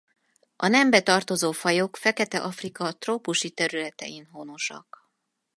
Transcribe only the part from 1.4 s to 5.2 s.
fajok Fekete-Afrika trópusi területein honosak.